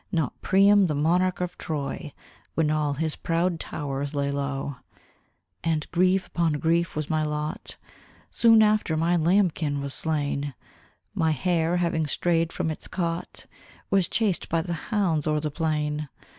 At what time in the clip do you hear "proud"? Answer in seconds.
3.15-3.59